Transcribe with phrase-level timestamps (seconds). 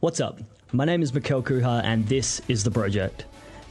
[0.00, 0.40] What's up?
[0.72, 3.24] My name is Mikele Kuhar, and this is The Project.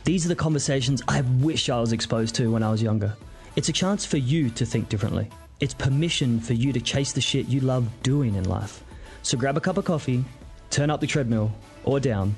[0.05, 3.15] These are the conversations I wish I was exposed to when I was younger.
[3.55, 5.29] It's a chance for you to think differently.
[5.59, 8.83] It's permission for you to chase the shit you love doing in life.
[9.21, 10.25] So grab a cup of coffee,
[10.71, 11.53] turn up the treadmill,
[11.83, 12.33] or down,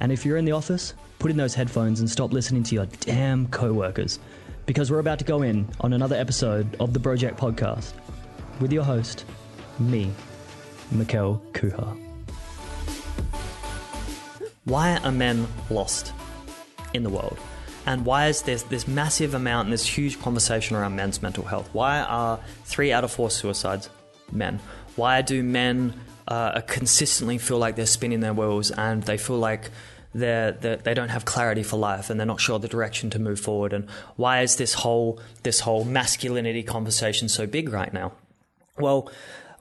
[0.00, 2.86] and if you're in the office, put in those headphones and stop listening to your
[3.00, 4.18] damn co-workers.
[4.64, 7.92] Because we're about to go in on another episode of the Project Podcast
[8.60, 9.26] with your host,
[9.78, 10.10] me,
[10.90, 12.05] Mikele Kuhar.
[14.66, 16.12] Why are men lost
[16.92, 17.38] in the world?
[17.86, 21.70] And why is there this massive amount and this huge conversation around men's mental health?
[21.72, 23.88] Why are three out of four suicides
[24.32, 24.58] men?
[24.96, 25.94] Why do men
[26.26, 29.70] uh, consistently feel like they're spinning their wheels and they feel like
[30.12, 33.08] they're, they're, they do not have clarity for life and they're not sure the direction
[33.10, 33.72] to move forward?
[33.72, 38.14] And why is this whole this whole masculinity conversation so big right now?
[38.76, 39.12] Well,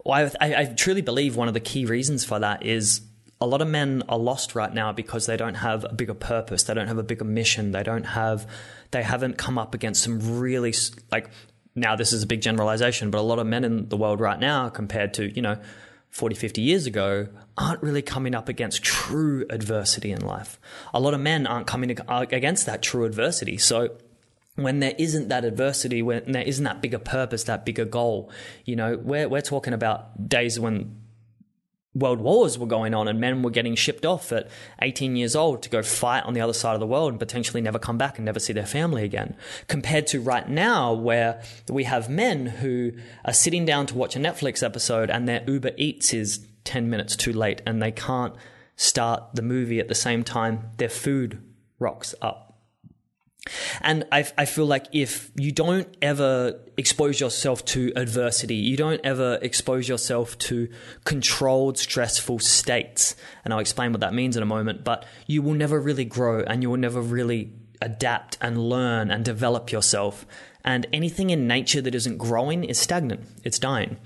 [0.04, 3.02] I, I truly believe one of the key reasons for that is
[3.42, 6.64] a lot of men are lost right now because they don't have a bigger purpose.
[6.64, 7.72] They don't have a bigger mission.
[7.72, 8.50] They don't have,
[8.92, 10.74] they haven't come up against some really,
[11.12, 11.30] like,
[11.76, 14.40] now this is a big generalization, but a lot of men in the world right
[14.40, 15.58] now compared to, you know,
[16.12, 20.58] 40, 50 years ago aren't really coming up against true adversity in life.
[20.94, 23.58] A lot of men aren't coming uh, against that true adversity.
[23.58, 23.98] So
[24.56, 28.32] when there isn't that adversity, when there isn't that bigger purpose, that bigger goal,
[28.64, 31.02] you know, we're, we're talking about days when
[31.96, 34.50] world wars were going on and men were getting shipped off at
[34.82, 37.62] 18 years old to go fight on the other side of the world and potentially
[37.62, 39.36] never come back and never see their family again.
[39.68, 42.92] Compared to right now, where we have men who
[43.24, 47.16] are sitting down to watch a Netflix episode and their Uber Eats is 10 minutes
[47.16, 48.36] too late and they can't
[48.76, 51.42] start the movie at the same time their food
[51.80, 52.45] rocks up.
[53.82, 59.02] And I, I feel like if you don't ever expose yourself to adversity, you don't
[59.04, 60.68] ever expose yourself to
[61.04, 65.54] controlled, stressful states, and I'll explain what that means in a moment, but you will
[65.54, 70.26] never really grow and you will never really adapt and learn and develop yourself.
[70.64, 73.98] And anything in nature that isn't growing is stagnant, it's dying.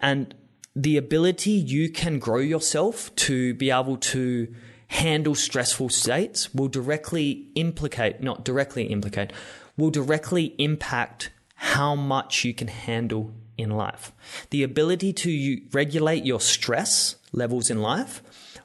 [0.00, 0.34] And
[0.76, 4.52] the ability you can grow yourself to be able to
[4.88, 9.32] handle stressful states will directly implicate, not directly implicate,
[9.76, 14.12] will directly impact how much you can handle in life.
[14.50, 18.22] The ability to regulate your stress levels in life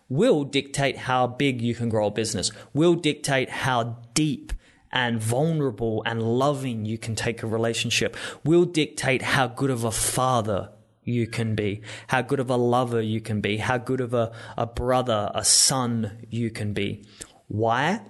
[0.10, 4.54] will dictate how big you can grow a business, will dictate how deep
[4.92, 9.92] and vulnerable and loving you can take a relationship, will dictate how good of a
[9.92, 10.70] father
[11.10, 14.32] you can be, how good of a lover you can be, how good of a,
[14.58, 17.04] a brother, a son you can be.
[17.48, 18.02] Why?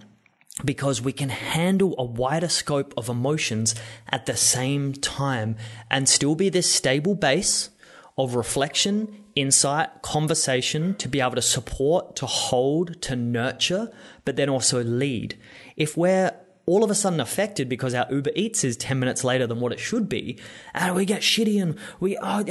[0.64, 3.76] Because we can handle a wider scope of emotions
[4.10, 5.56] at the same time
[5.90, 7.70] and still be this stable base
[8.18, 13.90] of reflection, insight, conversation to be able to support, to hold, to nurture,
[14.26, 15.40] but then also lead.
[15.78, 16.34] If we're
[16.69, 19.72] all of a sudden affected because our Uber Eats is 10 minutes later than what
[19.72, 20.40] it should be.
[20.75, 22.46] And we get shitty and we, oh,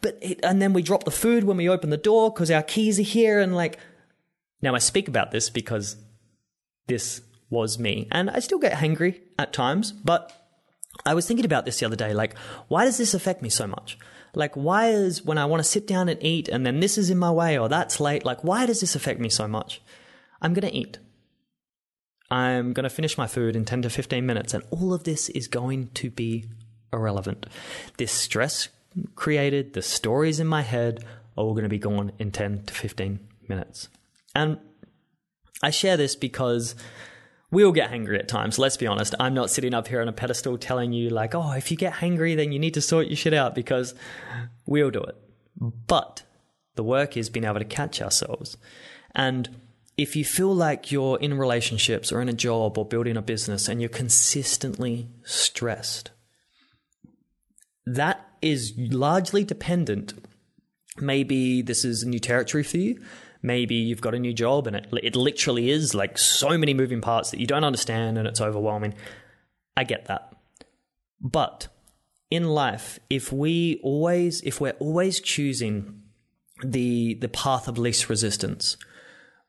[0.00, 2.62] but, it, and then we drop the food when we open the door because our
[2.62, 3.40] keys are here.
[3.40, 3.78] And like,
[4.62, 5.96] now I speak about this because
[6.86, 7.20] this
[7.50, 8.06] was me.
[8.12, 10.32] And I still get hangry at times, but
[11.04, 12.14] I was thinking about this the other day.
[12.14, 13.98] Like, why does this affect me so much?
[14.36, 17.10] Like, why is when I want to sit down and eat and then this is
[17.10, 19.82] in my way or that's late, like, why does this affect me so much?
[20.40, 20.98] I'm going to eat.
[22.34, 25.28] I'm going to finish my food in 10 to 15 minutes, and all of this
[25.28, 26.46] is going to be
[26.92, 27.46] irrelevant.
[27.96, 28.70] This stress
[29.14, 31.04] created, the stories in my head
[31.38, 33.88] are all going to be gone in 10 to 15 minutes.
[34.34, 34.58] And
[35.62, 36.74] I share this because
[37.52, 38.58] we all get hangry at times.
[38.58, 39.14] Let's be honest.
[39.20, 41.92] I'm not sitting up here on a pedestal telling you, like, oh, if you get
[41.92, 43.94] hangry, then you need to sort your shit out because
[44.66, 45.16] we all do it.
[45.56, 46.24] But
[46.74, 48.56] the work is being able to catch ourselves.
[49.14, 49.60] And
[49.96, 53.68] if you feel like you're in relationships or in a job or building a business
[53.68, 56.10] and you're consistently stressed,
[57.86, 60.14] that is largely dependent.
[60.98, 63.00] Maybe this is new territory for you.
[63.42, 67.00] Maybe you've got a new job and it, it literally is like so many moving
[67.00, 68.94] parts that you don't understand and it's overwhelming.
[69.76, 70.32] I get that.
[71.20, 71.68] But
[72.30, 76.02] in life, if we always, if we're always choosing
[76.64, 78.76] the, the path of least resistance,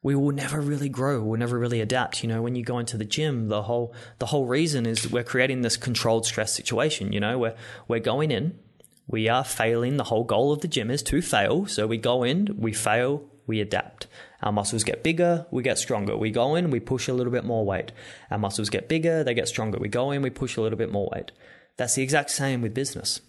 [0.06, 1.20] we will never really grow.
[1.20, 2.22] We'll never really adapt.
[2.22, 5.24] You know, when you go into the gym, the whole the whole reason is we're
[5.24, 7.12] creating this controlled stress situation.
[7.12, 7.56] You know, we're
[7.88, 8.60] we're going in,
[9.08, 9.98] we are failing.
[9.98, 11.66] The whole goal of the gym is to fail.
[11.66, 14.06] So we go in, we fail, we adapt.
[14.44, 16.16] Our muscles get bigger, we get stronger.
[16.16, 17.92] We go in, we push a little bit more weight.
[18.30, 19.80] Our muscles get bigger, they get stronger.
[19.80, 21.32] We go in, we push a little bit more weight.
[21.78, 23.22] That's the exact same with business.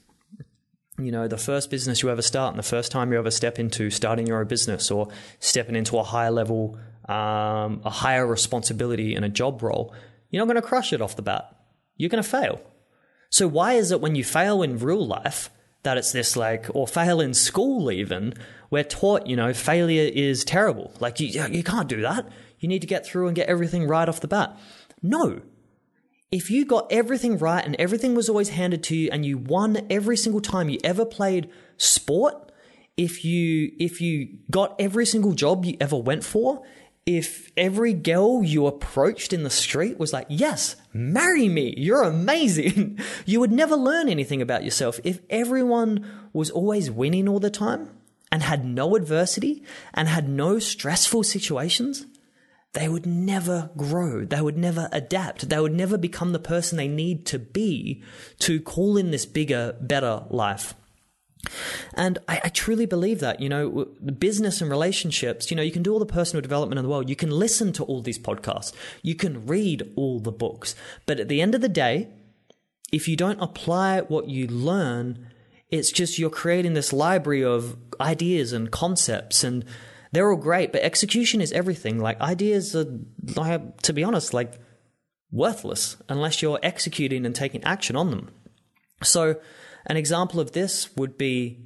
[0.98, 3.58] You know, the first business you ever start and the first time you ever step
[3.58, 5.08] into starting your own business or
[5.40, 6.78] stepping into a higher level,
[7.08, 9.94] um, a higher responsibility in a job role,
[10.30, 11.54] you're not going to crush it off the bat.
[11.96, 12.60] You're going to fail.
[13.30, 15.50] So why is it when you fail in real life
[15.82, 18.34] that it's this like, or fail in school even,
[18.70, 20.92] we're taught, you know, failure is terrible.
[20.98, 22.28] Like you, you can't do that.
[22.58, 24.58] You need to get through and get everything right off the bat.
[25.02, 25.42] No,
[26.30, 29.86] if you got everything right and everything was always handed to you and you won
[29.88, 32.50] every single time you ever played sport,
[32.96, 36.62] if you if you got every single job you ever went for,
[37.04, 41.74] if every girl you approached in the street was like, "Yes, marry me.
[41.76, 47.38] You're amazing." you would never learn anything about yourself if everyone was always winning all
[47.38, 47.90] the time
[48.32, 49.62] and had no adversity
[49.94, 52.06] and had no stressful situations
[52.76, 54.26] they would never grow.
[54.26, 55.48] They would never adapt.
[55.48, 58.02] They would never become the person they need to be
[58.40, 60.74] to call in this bigger, better life.
[61.94, 63.86] And I, I, truly believe that, you know,
[64.18, 67.08] business and relationships, you know, you can do all the personal development in the world.
[67.08, 68.72] You can listen to all these podcasts.
[69.00, 70.74] You can read all the books.
[71.06, 72.08] But at the end of the day,
[72.92, 75.28] if you don't apply what you learn,
[75.70, 79.64] it's just you're creating this library of ideas and concepts and
[80.12, 81.98] they're all great, but execution is everything.
[81.98, 82.86] Like ideas are,
[83.82, 84.54] to be honest, like
[85.30, 88.30] worthless unless you're executing and taking action on them.
[89.02, 89.40] So,
[89.86, 91.60] an example of this would be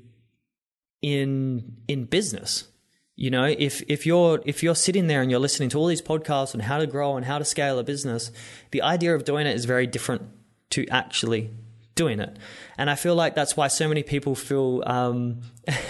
[1.03, 2.69] in in business.
[3.17, 6.03] You know, if if you're if you're sitting there and you're listening to all these
[6.03, 8.33] podcasts on how to grow and how to scale a business,
[8.71, 10.23] the idea of doing it is very different
[10.71, 11.51] to actually
[12.01, 12.35] doing it.
[12.79, 15.43] And I feel like that's why so many people feel um,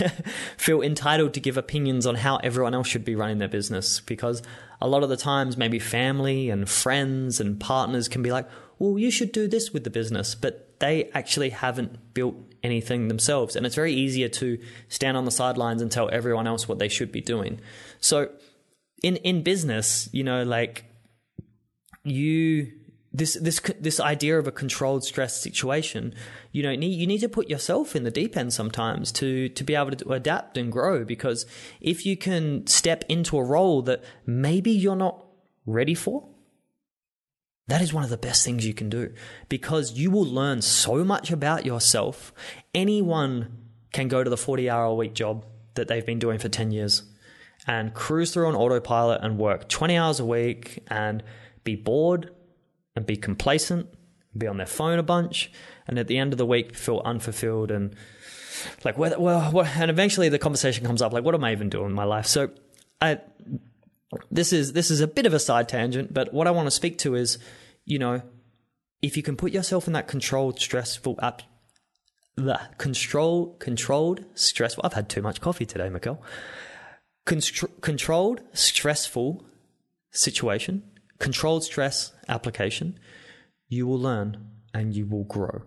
[0.57, 4.43] feel entitled to give opinions on how everyone else should be running their business because
[4.81, 8.49] a lot of the times maybe family and friends and partners can be like,
[8.81, 12.35] "Well, you should do this with the business," but they actually haven't built
[12.65, 14.59] anything themselves, and it's very easier to
[14.89, 17.61] stand on the sidelines and tell everyone else what they should be doing.
[18.01, 18.31] So
[19.01, 20.87] in in business, you know, like
[22.03, 22.73] you
[23.13, 26.15] this this this idea of a controlled stress situation
[26.53, 29.75] you know you need to put yourself in the deep end sometimes to to be
[29.75, 31.45] able to adapt and grow because
[31.81, 35.25] if you can step into a role that maybe you're not
[35.67, 36.31] ready for
[37.71, 39.13] that is one of the best things you can do
[39.49, 42.33] because you will learn so much about yourself.
[42.75, 43.57] Anyone
[43.93, 46.73] can go to the 40 hour a week job that they've been doing for 10
[46.73, 47.05] years
[47.69, 51.23] and cruise through on autopilot and work 20 hours a week and
[51.63, 52.33] be bored
[53.01, 53.89] and be complacent,
[54.37, 55.51] be on their phone a bunch,
[55.89, 57.97] and at the end of the week feel unfulfilled and
[58.85, 61.87] like well, well, and eventually the conversation comes up like, what am I even doing
[61.87, 62.27] in my life?
[62.27, 62.51] So,
[63.01, 63.21] I
[64.31, 66.71] this is this is a bit of a side tangent, but what I want to
[66.71, 67.39] speak to is,
[67.87, 68.21] you know,
[69.01, 71.41] if you can put yourself in that controlled, stressful app,
[72.37, 74.85] the control controlled, stressful.
[74.85, 75.91] I've had too much coffee today.
[77.27, 79.43] Constr- controlled, stressful
[80.11, 80.83] situation
[81.21, 82.99] controlled stress application,
[83.69, 85.63] you will learn and you will grow.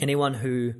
[0.00, 0.72] Anyone who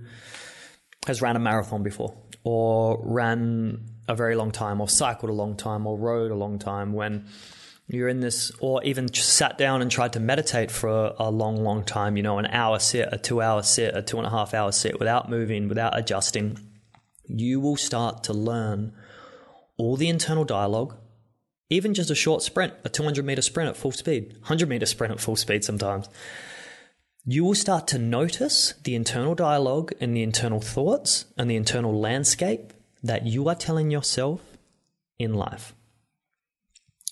[1.06, 5.56] has ran a marathon before, or ran a very long time, or cycled a long
[5.56, 7.26] time, or rode a long time, when
[7.88, 11.56] you're in this, or even sat down and tried to meditate for a, a long,
[11.56, 14.30] long time, you know, an hour sit, a two hour sit, a two and a
[14.30, 16.58] half hour sit without moving, without adjusting,
[17.26, 18.92] you will start to learn
[19.76, 20.96] all the internal dialogue
[21.70, 25.12] even just a short sprint, a 200 meter sprint at full speed, 100 meter sprint
[25.12, 26.08] at full speed sometimes,
[27.24, 31.98] you will start to notice the internal dialogue and the internal thoughts and the internal
[31.98, 34.40] landscape that you are telling yourself
[35.18, 35.74] in life.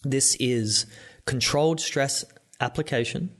[0.02, 0.86] This is
[1.26, 2.24] controlled stress
[2.60, 3.30] application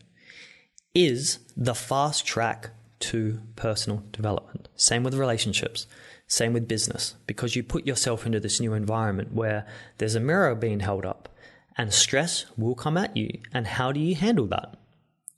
[0.95, 4.69] is the fast track to personal development.
[4.77, 5.87] Same with relationships.
[6.29, 9.67] Same with business, because you put yourself into this new environment where
[9.99, 11.29] there's a mirror being held up
[11.77, 13.39] and stress will come at you.
[13.53, 14.77] And how do you handle that?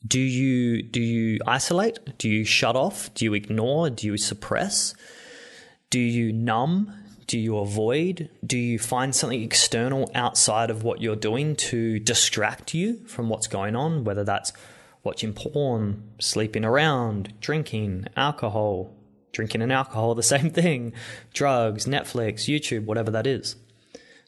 [0.07, 1.99] Do you do you isolate?
[2.18, 3.12] Do you shut off?
[3.14, 3.90] Do you ignore?
[3.90, 4.95] Do you suppress?
[5.90, 6.92] Do you numb?
[7.26, 8.30] Do you avoid?
[8.47, 13.49] Do you find something external outside of what you're doing to distract you from what's
[13.49, 14.52] going on, whether that's
[15.02, 18.95] watching porn, sleeping around, drinking, alcohol,
[19.33, 20.93] drinking and alcohol, the same thing,
[21.33, 23.57] drugs, Netflix, YouTube, whatever that is.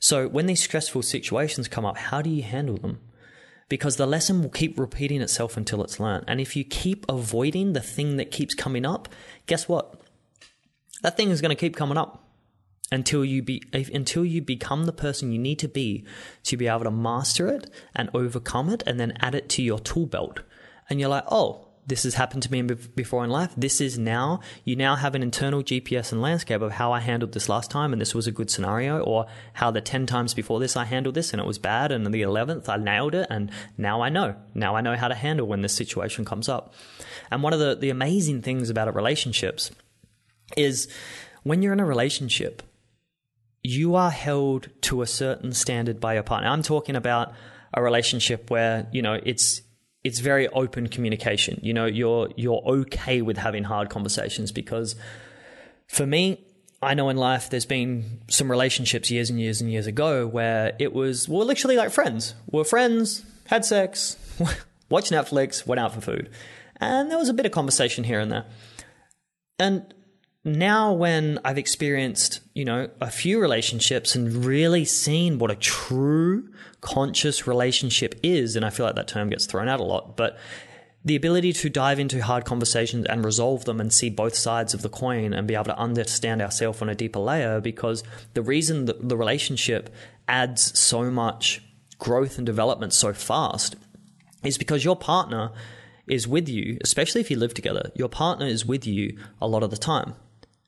[0.00, 3.00] So when these stressful situations come up, how do you handle them?
[3.69, 6.25] Because the lesson will keep repeating itself until it's learned.
[6.26, 9.09] And if you keep avoiding the thing that keeps coming up,
[9.47, 10.00] guess what?
[11.02, 12.25] That thing is going to keep coming up
[12.92, 16.04] until you be until you become the person you need to be
[16.42, 19.78] to be able to master it and overcome it and then add it to your
[19.78, 20.40] tool belt.
[20.88, 23.52] And you're like, "Oh, This has happened to me before in life.
[23.56, 27.32] This is now, you now have an internal GPS and landscape of how I handled
[27.32, 30.60] this last time and this was a good scenario, or how the 10 times before
[30.60, 33.50] this I handled this and it was bad, and the 11th I nailed it, and
[33.76, 34.37] now I know.
[34.54, 36.75] Now I know how to handle when this situation comes up.
[37.30, 39.70] And one of the, the amazing things about relationships
[40.56, 40.88] is
[41.42, 42.62] when you're in a relationship,
[43.62, 46.49] you are held to a certain standard by your partner.
[46.49, 47.32] I'm talking about
[47.75, 49.62] a relationship where, you know, it's
[50.02, 51.59] it's very open communication.
[51.62, 54.97] You know, you're you're okay with having hard conversations because
[55.88, 56.45] for me,
[56.83, 60.75] I know in life there's been some relationships years and years and years ago where
[60.78, 62.35] it was well literally like friends.
[62.50, 64.16] We're friends, had sex,
[64.88, 66.30] watched Netflix, went out for food.
[66.76, 68.47] And there was a bit of conversation here and there.
[69.59, 69.92] And
[70.44, 76.49] now when I've experienced, you know, a few relationships and really seen what a true
[76.80, 80.38] conscious relationship is, and I feel like that term gets thrown out a lot, but
[81.04, 84.82] the ability to dive into hard conversations and resolve them and see both sides of
[84.82, 88.02] the coin and be able to understand ourselves on a deeper layer because
[88.35, 89.94] the reason that the relationship
[90.28, 91.62] adds so much
[91.99, 93.76] growth and development so fast
[94.42, 95.52] is because your partner
[96.06, 99.62] is with you, especially if you live together, your partner is with you a lot
[99.62, 100.14] of the time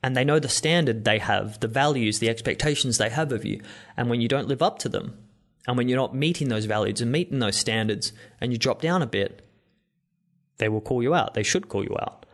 [0.03, 3.61] and they know the standard they have, the values, the expectations they have of you.
[3.95, 5.17] And when you don't live up to them,
[5.65, 9.01] and when you're not meeting those values and meeting those standards, and you drop down
[9.01, 9.47] a bit,
[10.57, 11.33] they will call you out.
[11.33, 12.25] They should call you out.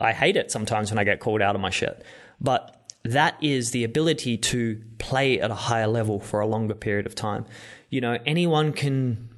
[0.00, 2.04] I hate it sometimes when I get called out of my shit.
[2.40, 7.06] But that is the ability to play at a higher level for a longer period
[7.06, 7.44] of time.
[7.90, 9.28] You know, anyone can,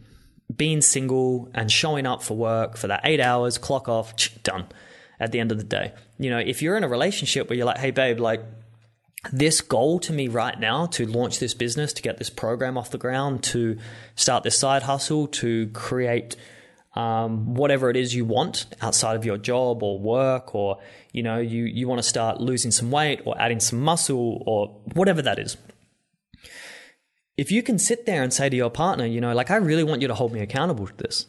[0.55, 4.67] being single and showing up for work for that eight hours, clock off, done
[5.19, 5.95] at the end of the day.
[6.25, 8.43] You know, if you're in a relationship where you're like, hey, babe, like,
[9.31, 12.91] this goal to me right now to launch this business, to get this program off
[12.91, 13.79] the ground, to
[14.17, 16.37] start this side hustle, to create
[16.95, 20.79] um, whatever it is you want outside of your job or work, or
[21.13, 24.81] you know, you you want to start losing some weight or adding some muscle or
[24.95, 25.59] whatever that is.
[27.37, 29.85] If you can sit there and say to your partner, you know, like I really
[29.85, 31.27] want you to hold me accountable to this.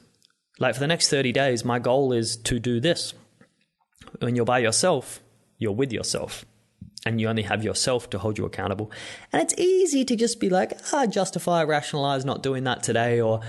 [0.58, 3.14] Like for the next 30 days, my goal is to do this
[4.20, 5.22] when you're by yourself,
[5.58, 6.46] you're with yourself
[7.06, 8.92] and you only have yourself to hold you accountable.
[9.32, 13.22] And it's easy to just be like, ah, justify, rationalize not doing that today.
[13.22, 13.42] Or,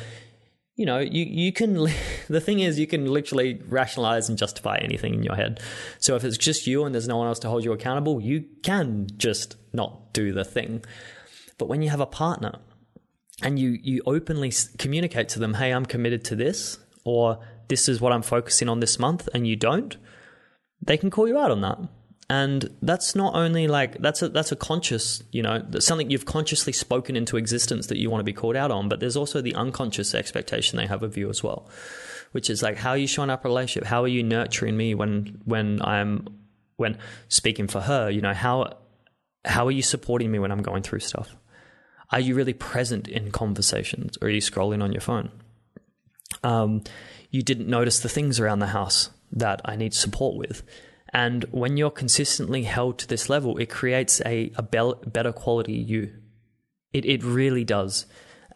[0.75, 1.75] you know, you, you can,
[2.29, 5.61] the thing is, you can literally rationalize and justify anything in your head.
[5.99, 8.45] So if it's just you and there's no one else to hold you accountable, you
[8.63, 10.85] can just not do the thing.
[11.57, 12.59] But when you have a partner
[13.43, 18.01] and you, you openly communicate to them, hey, I'm committed to this, or this is
[18.03, 19.97] what I'm focusing on this month, and you don't,
[20.87, 21.79] they can call you out on that.
[22.29, 26.73] And that's not only like that's a that's a conscious, you know, something you've consciously
[26.73, 29.55] spoken into existence that you want to be called out on, but there's also the
[29.55, 31.71] unconscious expectation they have of you as well.
[32.33, 33.87] Which is like how are you showing up a relationship?
[33.87, 36.27] How are you nurturing me when when I'm
[36.77, 38.77] when speaking for her, you know, how
[39.45, 41.37] how are you supporting me when I'm going through stuff?
[42.11, 45.31] Are you really present in conversations or are you scrolling on your phone?
[46.43, 46.83] Um,
[47.31, 50.63] you didn't notice the things around the house that I need support with.
[51.13, 56.13] And when you're consistently held to this level, it creates a, a better quality you.
[56.93, 58.07] It, it really does.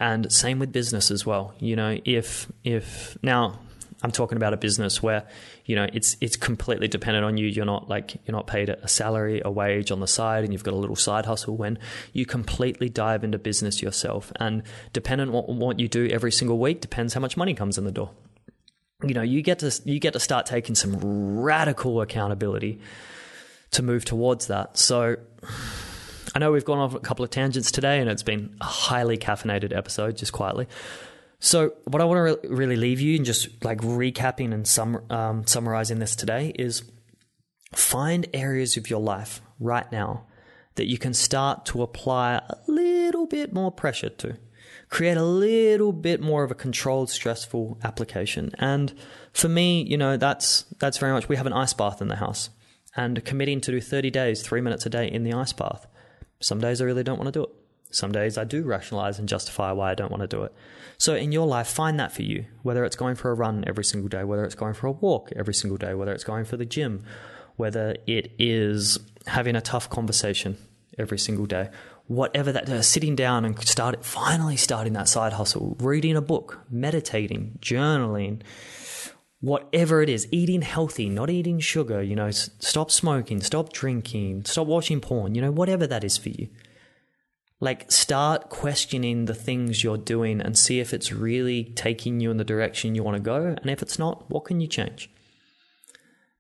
[0.01, 1.55] And same with business as well.
[1.59, 3.61] You know, if, if now
[4.03, 5.27] I'm talking about a business where,
[5.67, 7.47] you know, it's, it's completely dependent on you.
[7.47, 10.65] You're not like, you're not paid a salary, a wage on the side, and you've
[10.65, 11.79] got a little side hustle when
[12.13, 14.33] you completely dive into business yourself.
[14.37, 17.85] And dependent on what you do every single week depends how much money comes in
[17.85, 18.11] the door
[19.03, 22.81] you know, you get to you get to start taking some radical accountability
[23.73, 24.77] to move towards that.
[24.77, 25.17] So
[26.35, 29.19] I know we've gone off a couple of tangents today, and it's been a highly
[29.19, 30.69] caffeinated episode, just quietly.
[31.41, 35.05] So, what I want to re- really leave you and just like recapping and sum-
[35.11, 36.83] um, summarizing this today is
[37.75, 40.27] find areas of your life right now
[40.75, 44.37] that you can start to apply a little bit more pressure to
[44.91, 48.51] create a little bit more of a controlled, stressful application.
[48.59, 48.93] And
[49.33, 52.17] for me, you know, that's that's very much we have an ice bath in the
[52.17, 52.51] house,
[52.97, 55.87] and committing to do 30 days, three minutes a day in the ice bath.
[56.41, 57.51] Some days I really don't want to do it.
[57.93, 60.53] Some days I do rationalize and justify why I don't want to do it.
[60.97, 63.85] So in your life, find that for you, whether it's going for a run every
[63.85, 66.57] single day, whether it's going for a walk every single day, whether it's going for
[66.57, 67.05] the gym,
[67.57, 70.57] whether it is having a tough conversation
[70.99, 71.69] every single day,
[72.11, 76.61] whatever that uh, sitting down and start finally starting that side hustle reading a book
[76.69, 78.43] meditating journaling
[79.41, 84.67] whatever it is eating healthy not eating sugar you know stop smoking stop drinking stop
[84.67, 86.49] watching porn you know whatever that is for you
[87.63, 92.39] Like, start questioning the things you're doing and see if it's really taking you in
[92.39, 93.55] the direction you want to go.
[93.61, 95.11] And if it's not, what can you change?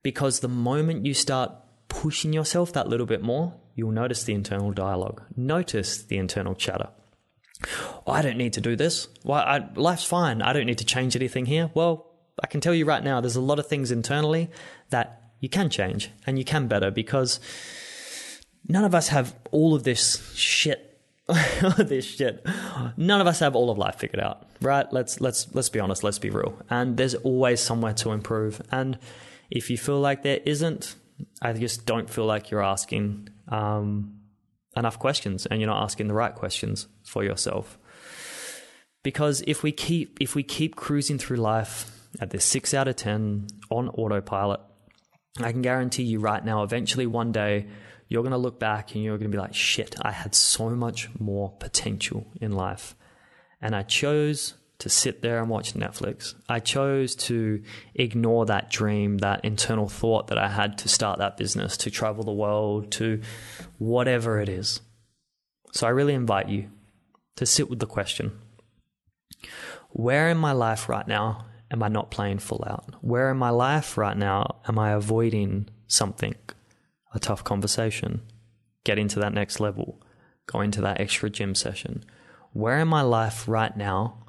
[0.03, 1.53] Because the moment you start
[1.89, 6.91] pushing yourself that little bit more, you'll notice the internal dialogue, notice the internal chatter.
[8.07, 9.09] Oh, I don't need to do this.
[9.25, 10.43] Well, I, life's fine.
[10.43, 11.71] I don't need to change anything here.
[11.73, 12.07] Well,
[12.43, 14.51] I can tell you right now, there's a lot of things internally
[14.91, 17.41] that you can change and you can better because
[18.69, 20.87] none of us have all of this shit
[21.79, 22.45] this shit.
[22.97, 24.93] None of us have all of life figured out, right?
[24.93, 26.03] Let's let's let's be honest.
[26.03, 26.59] Let's be real.
[26.69, 28.61] And there's always somewhere to improve.
[28.73, 28.99] And
[29.49, 30.97] if you feel like there isn't,
[31.41, 34.21] I just don't feel like you're asking um,
[34.77, 37.79] enough questions, and you're not asking the right questions for yourself.
[39.03, 41.91] Because if we keep if we keep cruising through life
[42.21, 44.61] at this six out of ten on autopilot,
[45.39, 47.67] I can guarantee you right now, eventually one day
[48.09, 50.71] you're going to look back and you're going to be like, shit, I had so
[50.71, 52.97] much more potential in life.
[53.63, 56.35] And I chose to sit there and watch Netflix.
[56.49, 57.63] I chose to
[57.95, 62.25] ignore that dream, that internal thought that I had to start that business, to travel
[62.25, 63.21] the world, to
[63.79, 64.81] whatever it is.
[65.73, 66.71] So I really invite you
[67.37, 68.33] to sit with the question
[69.91, 72.97] Where in my life right now am I not playing full out?
[73.01, 76.35] Where in my life right now am I avoiding something?
[77.13, 78.23] a tough conversation,
[78.85, 80.01] get into that next level,
[80.47, 82.05] go into that extra gym session.
[82.53, 84.27] Where in my life right now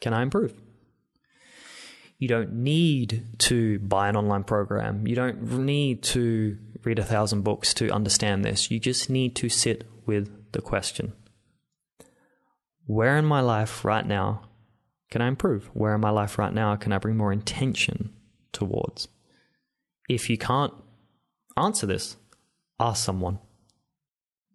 [0.00, 0.54] can I improve?
[2.18, 5.06] You don't need to buy an online program.
[5.06, 8.70] You don't need to read a thousand books to understand this.
[8.70, 11.12] You just need to sit with the question
[12.86, 14.42] Where in my life right now
[15.10, 15.70] can I improve?
[15.72, 18.12] Where in my life right now can I bring more intention
[18.52, 19.08] towards?
[20.08, 20.74] If you can't
[21.56, 22.16] answer this.
[22.78, 23.38] Ask someone.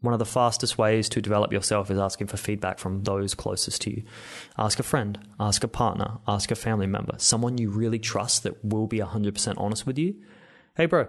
[0.02, 3.82] One of the fastest ways to develop yourself is asking for feedback from those closest
[3.84, 4.04] to you.
[4.58, 8.64] Ask a friend, ask a partner, ask a family member, someone you really trust that
[8.64, 10.16] will be 100% honest with you.
[10.75, 11.08] Hey, bro,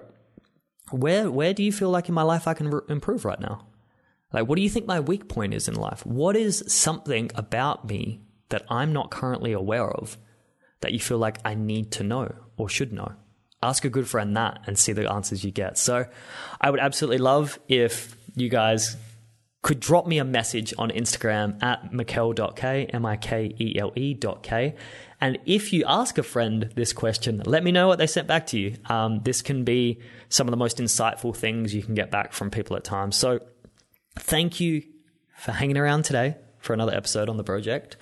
[0.91, 3.67] where, where do you feel like in my life I can re- improve right now?
[4.33, 6.05] Like, what do you think my weak point is in life?
[6.07, 10.17] What is something about me that I'm not currently aware of
[10.81, 13.13] that you feel like I need to know or should know?
[13.63, 15.79] ask a good friend that and see the answers you get.
[15.79, 16.07] So
[16.61, 18.97] I would absolutely love if you guys
[19.63, 24.77] could drop me a message on Instagram at mikele.k, M-I-K-E-L-E dot K.
[25.21, 28.47] And if you ask a friend this question, let me know what they sent back
[28.49, 28.77] to you.
[28.87, 32.49] Um, this can be some of the most insightful things you can get back from
[32.51, 33.17] people at times.
[33.17, 33.41] So
[34.17, 34.85] thank you
[35.35, 37.97] for hanging around today for another episode on the project.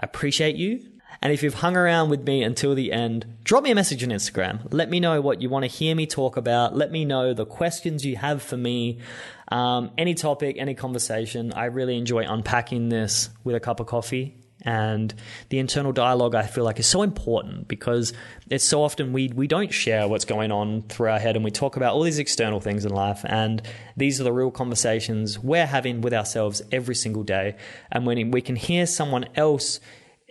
[0.00, 0.97] I appreciate you.
[1.20, 4.10] And if you've hung around with me until the end, drop me a message on
[4.10, 4.60] Instagram.
[4.72, 6.76] Let me know what you want to hear me talk about.
[6.76, 9.00] Let me know the questions you have for me.
[9.48, 11.52] Um, any topic, any conversation.
[11.52, 14.36] I really enjoy unpacking this with a cup of coffee.
[14.62, 15.14] And
[15.50, 18.12] the internal dialogue, I feel like, is so important because
[18.50, 21.50] it's so often we, we don't share what's going on through our head and we
[21.52, 23.24] talk about all these external things in life.
[23.24, 23.62] And
[23.96, 27.56] these are the real conversations we're having with ourselves every single day.
[27.90, 29.78] And when we can hear someone else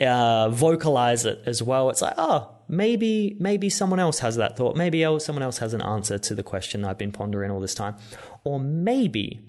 [0.01, 1.89] uh, vocalize it as well.
[1.89, 4.75] It's like, oh, maybe maybe someone else has that thought.
[4.75, 7.95] Maybe someone else has an answer to the question I've been pondering all this time,
[8.43, 9.41] or maybe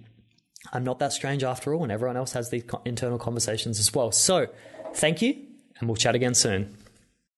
[0.72, 4.12] I'm not that strange after all, and everyone else has these internal conversations as well.
[4.12, 4.46] So,
[4.94, 5.34] thank you,
[5.78, 6.76] and we'll chat again soon.